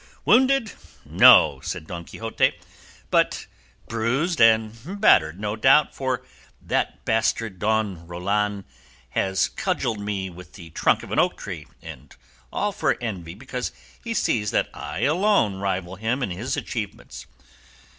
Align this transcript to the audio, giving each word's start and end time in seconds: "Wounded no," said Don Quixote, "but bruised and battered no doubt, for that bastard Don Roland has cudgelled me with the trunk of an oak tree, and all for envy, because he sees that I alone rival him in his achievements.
"Wounded 0.25 0.71
no," 1.05 1.59
said 1.61 1.85
Don 1.85 2.05
Quixote, 2.05 2.53
"but 3.11 3.45
bruised 3.87 4.41
and 4.41 4.75
battered 4.99 5.39
no 5.39 5.55
doubt, 5.55 5.93
for 5.93 6.23
that 6.59 7.05
bastard 7.05 7.59
Don 7.59 8.07
Roland 8.07 8.63
has 9.09 9.47
cudgelled 9.49 9.99
me 9.99 10.27
with 10.27 10.53
the 10.53 10.71
trunk 10.71 11.03
of 11.03 11.11
an 11.11 11.19
oak 11.19 11.37
tree, 11.37 11.67
and 11.83 12.15
all 12.51 12.71
for 12.71 12.97
envy, 12.99 13.35
because 13.35 13.71
he 14.03 14.15
sees 14.15 14.49
that 14.49 14.69
I 14.73 15.01
alone 15.01 15.57
rival 15.57 15.97
him 15.97 16.23
in 16.23 16.31
his 16.31 16.57
achievements. 16.57 17.27